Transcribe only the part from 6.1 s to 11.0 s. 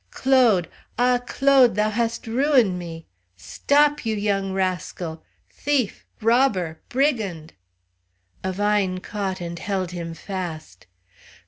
robber! brigand!" A vine caught and held him fast.